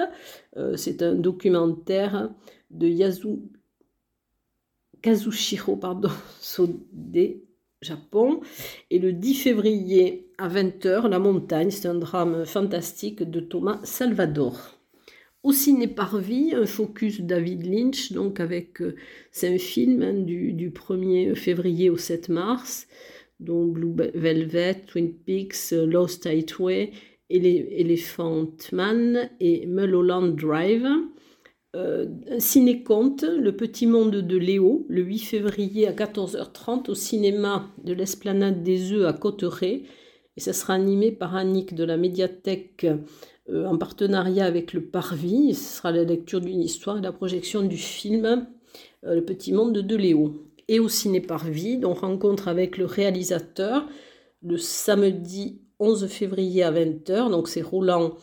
Euh, 0.58 0.76
c'est 0.76 1.02
un 1.02 1.16
documentaire 1.16 2.30
de 2.70 2.88
Yasu... 2.88 3.40
Kazushiro 5.02 5.78
pardon, 5.78 6.10
Sode, 6.42 6.80
Japon. 7.82 8.42
Et 8.90 9.00
le 9.00 9.14
10 9.14 9.36
février 9.36 10.28
à 10.38 10.50
20h, 10.50 11.08
La 11.08 11.20
montagne, 11.20 11.72
c'est 11.72 11.88
un 11.88 11.96
drame 11.96 12.46
fantastique 12.46 13.24
de 13.24 13.40
Thomas 13.40 13.80
Salvador. 13.84 14.80
Au 15.42 15.54
ciné 15.54 15.88
Parvis, 15.88 16.54
un 16.54 16.66
focus 16.66 17.22
David 17.22 17.66
Lynch, 17.66 18.12
donc 18.12 18.42
avec 18.42 18.82
euh, 18.82 18.98
films 19.58 20.04
hein, 20.04 20.14
du, 20.14 20.52
du, 20.52 20.70
1er 20.70 21.34
février 21.34 21.90
au 21.90 21.96
7 21.96 22.28
mars, 22.28 22.88
dont 23.40 23.66
Blue 23.66 23.96
Velvet, 24.14 24.82
Twin 24.86 25.14
Peaks, 25.14 25.72
Lost 25.72 26.26
Highway 26.26 26.92
Elephant 27.30 28.48
Man 28.72 29.30
et 29.40 29.66
Mulholland 29.66 30.36
Drive. 30.36 30.88
Euh, 31.76 32.08
Ciné-Conte, 32.40 33.24
Le 33.24 33.56
Petit 33.56 33.86
Monde 33.86 34.16
de 34.16 34.38
Léo, 34.38 34.88
le 34.90 35.04
8 35.04 35.20
février 35.20 35.88
à 35.88 35.94
14h30 35.94 36.90
au 36.90 36.96
cinéma 36.96 37.70
de 37.84 37.94
l'Esplanade 37.94 38.64
des 38.64 38.92
Œufs 38.92 39.08
à 39.08 39.14
Cotteret. 39.14 39.84
Et 40.36 40.40
ça 40.40 40.54
sera 40.54 40.74
animé 40.74 41.12
par 41.12 41.36
Annick 41.36 41.76
de 41.76 41.84
la 41.84 41.98
médiathèque 41.98 42.88
euh, 43.50 43.66
en 43.66 43.78
partenariat 43.78 44.46
avec 44.46 44.74
le 44.74 44.82
Parvis. 44.82 45.54
ce 45.54 45.78
sera 45.78 45.92
la 45.92 46.04
lecture 46.04 46.42
d'une 46.42 46.62
histoire 46.62 46.98
et 46.98 47.02
la 47.02 47.12
projection 47.12 47.62
du 47.62 47.78
film 47.78 48.48
euh, 49.06 49.16
Le 49.16 49.24
Petit 49.24 49.54
Monde 49.54 49.78
de 49.78 49.96
Léo. 49.96 50.34
Et 50.68 50.80
au 50.80 50.90
Ciné 50.90 51.22
Parvis, 51.22 51.82
on 51.84 51.94
rencontre 51.94 52.48
avec 52.48 52.78
le 52.78 52.86
réalisateur 52.86 53.88
le 54.42 54.58
samedi 54.58 55.62
11 55.80 56.08
février 56.08 56.64
à 56.64 56.72
20h. 56.72 57.30
Donc 57.30 57.48
c'est 57.48 57.62
Roland 57.62 58.14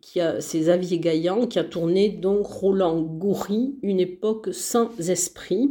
qui 0.00 0.20
a 0.20 0.38
Xavier 0.38 0.98
Gaillan 0.98 1.46
qui 1.46 1.58
a 1.58 1.64
tourné 1.64 2.08
donc 2.08 2.46
Roland 2.46 3.00
Goury, 3.00 3.78
une 3.82 4.00
époque 4.00 4.48
sans 4.52 4.88
esprit. 4.98 5.70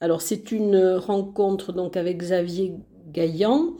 Alors 0.00 0.22
c'est 0.22 0.52
une 0.52 0.94
rencontre 0.96 1.72
donc 1.72 1.96
avec 1.96 2.18
Xavier 2.18 2.74
Gaillan. 3.12 3.74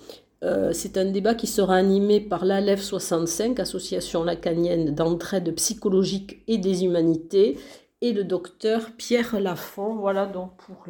Euh, 0.44 0.72
c'est 0.72 0.96
un 0.96 1.06
débat 1.06 1.34
qui 1.34 1.46
sera 1.46 1.74
animé 1.74 2.20
par 2.20 2.44
l'ALEF 2.44 2.80
65, 2.80 3.58
Association 3.58 4.22
lacanienne 4.22 4.94
d'entraide 4.94 5.54
psychologique 5.56 6.42
et 6.46 6.58
des 6.58 6.84
humanités, 6.84 7.58
et 8.00 8.12
le 8.12 8.22
docteur 8.22 8.92
Pierre 8.96 9.40
Lafont. 9.40 9.96
Voilà 9.96 10.26
donc 10.26 10.52
pour 10.58 10.84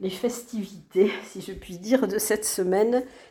les 0.00 0.10
festivités, 0.10 1.10
si 1.24 1.40
je 1.40 1.52
puis 1.52 1.78
dire, 1.78 2.06
de 2.06 2.18
cette 2.18 2.44
semaine 2.44 3.02